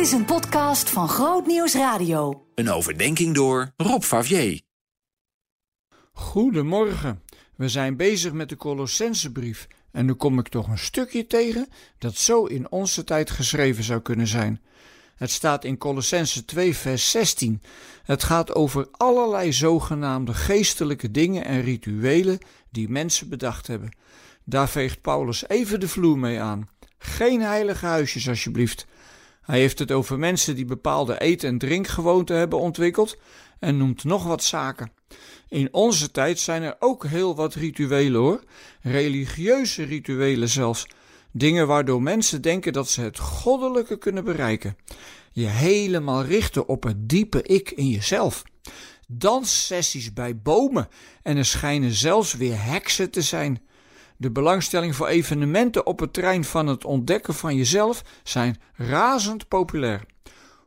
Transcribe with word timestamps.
Dit 0.00 0.08
is 0.08 0.14
een 0.14 0.24
podcast 0.24 0.90
van 0.90 1.08
Groot 1.08 1.46
Nieuws 1.46 1.74
Radio. 1.74 2.46
Een 2.54 2.70
overdenking 2.70 3.34
door 3.34 3.72
Rob 3.76 4.02
Favier. 4.02 4.60
Goedemorgen. 6.12 7.22
We 7.56 7.68
zijn 7.68 7.96
bezig 7.96 8.32
met 8.32 8.48
de 8.48 8.56
Colossensebrief 8.56 9.66
en 9.90 10.06
nu 10.06 10.12
kom 10.12 10.38
ik 10.38 10.48
toch 10.48 10.68
een 10.68 10.78
stukje 10.78 11.26
tegen 11.26 11.68
dat 11.98 12.16
zo 12.16 12.44
in 12.44 12.70
onze 12.70 13.04
tijd 13.04 13.30
geschreven 13.30 13.84
zou 13.84 14.00
kunnen 14.00 14.26
zijn. 14.26 14.62
Het 15.16 15.30
staat 15.30 15.64
in 15.64 15.78
Colossense 15.78 16.44
2 16.44 16.76
vers 16.76 17.10
16. 17.10 17.62
Het 18.02 18.22
gaat 18.22 18.54
over 18.54 18.88
allerlei 18.90 19.52
zogenaamde 19.52 20.34
geestelijke 20.34 21.10
dingen 21.10 21.44
en 21.44 21.62
rituelen 21.62 22.38
die 22.70 22.88
mensen 22.88 23.28
bedacht 23.28 23.66
hebben. 23.66 23.96
Daar 24.44 24.68
veegt 24.68 25.00
Paulus 25.00 25.48
even 25.48 25.80
de 25.80 25.88
vloer 25.88 26.18
mee 26.18 26.40
aan. 26.40 26.68
Geen 26.98 27.40
heilige 27.40 27.86
huisjes 27.86 28.28
alsjeblieft. 28.28 28.86
Hij 29.40 29.58
heeft 29.58 29.78
het 29.78 29.92
over 29.92 30.18
mensen 30.18 30.54
die 30.54 30.64
bepaalde 30.64 31.20
eten- 31.20 31.48
en 31.48 31.58
drinkgewoonten 31.58 32.36
hebben 32.36 32.58
ontwikkeld 32.58 33.16
en 33.58 33.76
noemt 33.76 34.04
nog 34.04 34.24
wat 34.24 34.42
zaken. 34.42 34.92
In 35.48 35.68
onze 35.72 36.10
tijd 36.10 36.38
zijn 36.38 36.62
er 36.62 36.76
ook 36.78 37.06
heel 37.06 37.34
wat 37.36 37.54
rituelen 37.54 38.20
hoor, 38.20 38.44
religieuze 38.80 39.82
rituelen 39.82 40.48
zelfs. 40.48 40.86
Dingen 41.32 41.66
waardoor 41.66 42.02
mensen 42.02 42.42
denken 42.42 42.72
dat 42.72 42.88
ze 42.88 43.00
het 43.00 43.18
goddelijke 43.18 43.98
kunnen 43.98 44.24
bereiken. 44.24 44.76
Je 45.32 45.46
helemaal 45.46 46.24
richten 46.24 46.68
op 46.68 46.82
het 46.82 47.08
diepe 47.08 47.42
ik 47.42 47.70
in 47.70 47.88
jezelf. 47.88 48.42
Danssessies 49.08 50.12
bij 50.12 50.36
bomen 50.36 50.88
en 51.22 51.36
er 51.36 51.44
schijnen 51.44 51.92
zelfs 51.92 52.34
weer 52.34 52.62
heksen 52.62 53.10
te 53.10 53.22
zijn. 53.22 53.62
De 54.20 54.30
belangstelling 54.30 54.96
voor 54.96 55.06
evenementen 55.06 55.86
op 55.86 56.00
het 56.00 56.12
terrein 56.12 56.44
van 56.44 56.66
het 56.66 56.84
ontdekken 56.84 57.34
van 57.34 57.56
jezelf 57.56 58.02
zijn 58.22 58.60
razend 58.74 59.48
populair. 59.48 60.04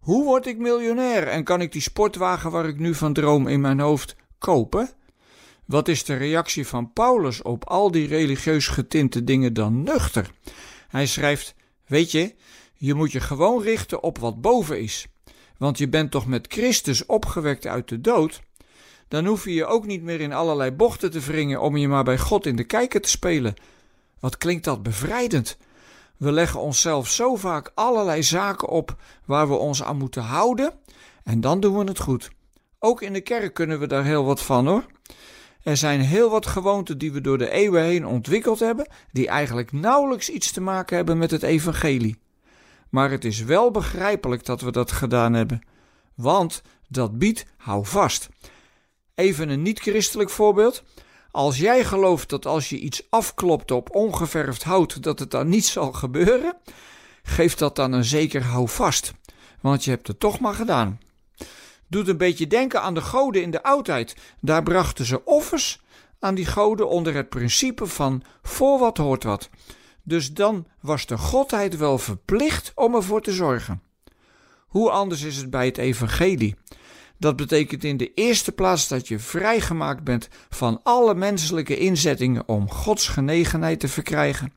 Hoe 0.00 0.24
word 0.24 0.46
ik 0.46 0.58
miljonair 0.58 1.28
en 1.28 1.44
kan 1.44 1.60
ik 1.60 1.72
die 1.72 1.80
sportwagen 1.80 2.50
waar 2.50 2.68
ik 2.68 2.78
nu 2.78 2.94
van 2.94 3.12
droom 3.12 3.46
in 3.46 3.60
mijn 3.60 3.80
hoofd 3.80 4.16
kopen? 4.38 4.90
Wat 5.64 5.88
is 5.88 6.04
de 6.04 6.14
reactie 6.14 6.66
van 6.66 6.92
Paulus 6.92 7.42
op 7.42 7.64
al 7.64 7.90
die 7.90 8.06
religieus 8.06 8.66
getinte 8.66 9.24
dingen 9.24 9.54
dan 9.54 9.82
nuchter? 9.82 10.30
Hij 10.88 11.06
schrijft: 11.06 11.54
Weet 11.86 12.10
je, 12.10 12.34
je 12.74 12.94
moet 12.94 13.12
je 13.12 13.20
gewoon 13.20 13.62
richten 13.62 14.02
op 14.02 14.18
wat 14.18 14.40
boven 14.40 14.80
is. 14.80 15.06
Want 15.58 15.78
je 15.78 15.88
bent 15.88 16.10
toch 16.10 16.26
met 16.26 16.52
Christus 16.52 17.06
opgewekt 17.06 17.66
uit 17.66 17.88
de 17.88 18.00
dood? 18.00 18.40
Dan 19.12 19.26
hoef 19.26 19.44
je 19.44 19.54
je 19.54 19.66
ook 19.66 19.86
niet 19.86 20.02
meer 20.02 20.20
in 20.20 20.32
allerlei 20.32 20.70
bochten 20.70 21.10
te 21.10 21.20
wringen 21.20 21.60
om 21.60 21.76
je 21.76 21.88
maar 21.88 22.04
bij 22.04 22.18
God 22.18 22.46
in 22.46 22.56
de 22.56 22.64
kijker 22.64 23.00
te 23.00 23.08
spelen. 23.08 23.54
Wat 24.20 24.36
klinkt 24.36 24.64
dat 24.64 24.82
bevrijdend? 24.82 25.56
We 26.16 26.32
leggen 26.32 26.60
onszelf 26.60 27.08
zo 27.08 27.36
vaak 27.36 27.70
allerlei 27.74 28.22
zaken 28.22 28.68
op 28.68 28.96
waar 29.24 29.48
we 29.48 29.54
ons 29.54 29.82
aan 29.82 29.96
moeten 29.96 30.22
houden 30.22 30.72
en 31.24 31.40
dan 31.40 31.60
doen 31.60 31.78
we 31.78 31.84
het 31.84 31.98
goed. 31.98 32.30
Ook 32.78 33.02
in 33.02 33.12
de 33.12 33.20
kerk 33.20 33.54
kunnen 33.54 33.78
we 33.80 33.86
daar 33.86 34.04
heel 34.04 34.24
wat 34.24 34.42
van 34.42 34.66
hoor. 34.66 34.86
Er 35.62 35.76
zijn 35.76 36.00
heel 36.00 36.30
wat 36.30 36.46
gewoonten 36.46 36.98
die 36.98 37.12
we 37.12 37.20
door 37.20 37.38
de 37.38 37.50
eeuwen 37.50 37.82
heen 37.82 38.06
ontwikkeld 38.06 38.60
hebben, 38.60 38.88
die 39.10 39.28
eigenlijk 39.28 39.72
nauwelijks 39.72 40.30
iets 40.30 40.52
te 40.52 40.60
maken 40.60 40.96
hebben 40.96 41.18
met 41.18 41.30
het 41.30 41.42
evangelie. 41.42 42.18
Maar 42.88 43.10
het 43.10 43.24
is 43.24 43.42
wel 43.42 43.70
begrijpelijk 43.70 44.44
dat 44.44 44.60
we 44.60 44.70
dat 44.70 44.92
gedaan 44.92 45.32
hebben, 45.32 45.66
want 46.14 46.62
dat 46.88 47.18
biedt 47.18 47.46
hou 47.56 47.86
vast. 47.86 48.28
Even 49.14 49.48
een 49.48 49.62
niet-christelijk 49.62 50.30
voorbeeld. 50.30 50.82
Als 51.30 51.58
jij 51.58 51.84
gelooft 51.84 52.28
dat 52.28 52.46
als 52.46 52.68
je 52.68 52.78
iets 52.78 53.06
afklopt 53.10 53.70
op 53.70 53.94
ongeverfd 53.94 54.62
hout, 54.62 55.02
dat 55.02 55.18
het 55.18 55.30
dan 55.30 55.48
niet 55.48 55.66
zal 55.66 55.92
gebeuren, 55.92 56.56
geef 57.22 57.54
dat 57.54 57.76
dan 57.76 57.92
een 57.92 58.04
zeker 58.04 58.44
houvast, 58.44 59.12
want 59.60 59.84
je 59.84 59.90
hebt 59.90 60.06
het 60.06 60.20
toch 60.20 60.40
maar 60.40 60.54
gedaan. 60.54 61.00
Doet 61.86 62.08
een 62.08 62.16
beetje 62.16 62.46
denken 62.46 62.82
aan 62.82 62.94
de 62.94 63.00
goden 63.00 63.42
in 63.42 63.50
de 63.50 63.62
oudheid. 63.62 64.16
Daar 64.40 64.62
brachten 64.62 65.04
ze 65.04 65.24
offers 65.24 65.80
aan 66.18 66.34
die 66.34 66.46
goden 66.46 66.88
onder 66.88 67.14
het 67.14 67.28
principe 67.28 67.86
van 67.86 68.22
voor 68.42 68.78
wat 68.78 68.96
hoort 68.96 69.22
wat. 69.22 69.50
Dus 70.02 70.32
dan 70.32 70.66
was 70.80 71.06
de 71.06 71.18
godheid 71.18 71.76
wel 71.76 71.98
verplicht 71.98 72.72
om 72.74 72.94
ervoor 72.94 73.20
te 73.20 73.32
zorgen. 73.32 73.82
Hoe 74.66 74.90
anders 74.90 75.22
is 75.22 75.36
het 75.36 75.50
bij 75.50 75.66
het 75.66 75.78
evangelie? 75.78 76.56
Dat 77.22 77.36
betekent 77.36 77.84
in 77.84 77.96
de 77.96 78.14
eerste 78.14 78.52
plaats 78.52 78.88
dat 78.88 79.08
je 79.08 79.18
vrijgemaakt 79.18 80.04
bent 80.04 80.28
van 80.50 80.80
alle 80.82 81.14
menselijke 81.14 81.76
inzettingen 81.76 82.48
om 82.48 82.70
Gods 82.70 83.08
genegenheid 83.08 83.80
te 83.80 83.88
verkrijgen. 83.88 84.52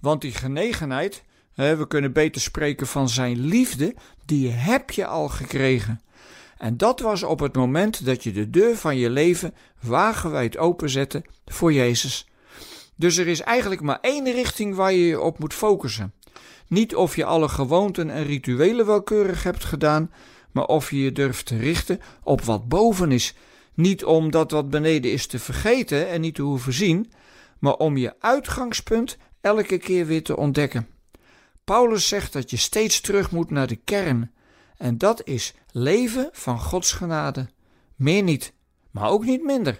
Want 0.00 0.20
die 0.20 0.32
genegenheid, 0.32 1.22
we 1.54 1.84
kunnen 1.88 2.12
beter 2.12 2.40
spreken 2.40 2.86
van 2.86 3.08
zijn 3.08 3.40
liefde, 3.40 3.94
die 4.24 4.50
heb 4.50 4.90
je 4.90 5.06
al 5.06 5.28
gekregen. 5.28 6.00
En 6.58 6.76
dat 6.76 7.00
was 7.00 7.22
op 7.22 7.40
het 7.40 7.54
moment 7.54 8.04
dat 8.04 8.22
je 8.22 8.32
de 8.32 8.50
deur 8.50 8.76
van 8.76 8.96
je 8.96 9.10
leven 9.10 9.54
wagenwijd 9.80 10.56
openzette 10.56 11.24
voor 11.46 11.72
Jezus. 11.72 12.28
Dus 12.94 13.16
er 13.16 13.26
is 13.26 13.40
eigenlijk 13.40 13.80
maar 13.80 13.98
één 14.00 14.24
richting 14.32 14.74
waar 14.74 14.92
je 14.92 15.06
je 15.06 15.20
op 15.20 15.38
moet 15.38 15.54
focussen. 15.54 16.12
Niet 16.68 16.94
of 16.94 17.16
je 17.16 17.24
alle 17.24 17.48
gewoonten 17.48 18.10
en 18.10 18.24
rituelen 18.24 18.86
welkeurig 18.86 19.42
hebt 19.42 19.64
gedaan, 19.64 20.10
maar 20.56 20.66
of 20.66 20.90
je 20.90 21.02
je 21.02 21.12
durft 21.12 21.46
te 21.46 21.56
richten 21.56 22.00
op 22.22 22.40
wat 22.42 22.68
boven 22.68 23.12
is. 23.12 23.34
Niet 23.74 24.04
om 24.04 24.30
dat 24.30 24.50
wat 24.50 24.70
beneden 24.70 25.12
is 25.12 25.26
te 25.26 25.38
vergeten 25.38 26.08
en 26.08 26.20
niet 26.20 26.34
te 26.34 26.42
hoeven 26.42 26.72
zien, 26.72 27.12
maar 27.58 27.74
om 27.74 27.96
je 27.96 28.14
uitgangspunt 28.18 29.16
elke 29.40 29.78
keer 29.78 30.06
weer 30.06 30.22
te 30.22 30.36
ontdekken. 30.36 30.88
Paulus 31.64 32.08
zegt 32.08 32.32
dat 32.32 32.50
je 32.50 32.56
steeds 32.56 33.00
terug 33.00 33.30
moet 33.30 33.50
naar 33.50 33.66
de 33.66 33.76
kern. 33.76 34.30
En 34.76 34.98
dat 34.98 35.20
is 35.24 35.54
leven 35.70 36.28
van 36.32 36.60
Gods 36.60 36.92
genade. 36.92 37.48
Meer 37.96 38.22
niet, 38.22 38.52
maar 38.90 39.10
ook 39.10 39.24
niet 39.24 39.42
minder. 39.42 39.78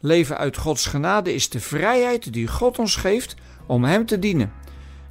Leven 0.00 0.38
uit 0.38 0.56
Gods 0.56 0.86
genade 0.86 1.34
is 1.34 1.48
de 1.48 1.60
vrijheid 1.60 2.32
die 2.32 2.46
God 2.46 2.78
ons 2.78 2.96
geeft 2.96 3.34
om 3.66 3.84
Hem 3.84 4.06
te 4.06 4.18
dienen. 4.18 4.52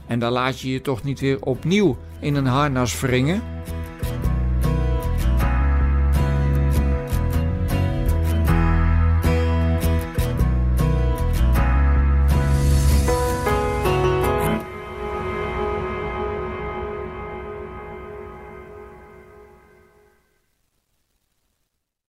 En 0.08 0.20
daar 0.20 0.32
laat 0.32 0.60
je 0.60 0.72
je 0.72 0.82
toch 0.82 1.04
niet 1.04 1.20
weer 1.20 1.42
opnieuw 1.42 1.98
in 2.20 2.36
een 2.36 2.46
harnas 2.46 3.00
wringen 3.00 3.44